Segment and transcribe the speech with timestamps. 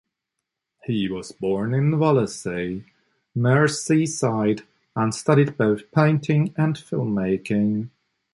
[0.85, 2.85] He was born in Wallasey,
[3.37, 4.63] Merseyside
[4.95, 7.91] and studied both painting and filmmaking.